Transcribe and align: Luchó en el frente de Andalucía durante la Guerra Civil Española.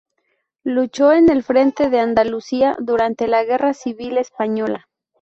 Luchó 0.63 1.11
en 1.13 1.29
el 1.29 1.43
frente 1.43 1.91
de 1.91 1.99
Andalucía 1.99 2.75
durante 2.79 3.27
la 3.27 3.43
Guerra 3.43 3.75
Civil 3.75 4.17
Española. 4.17 4.87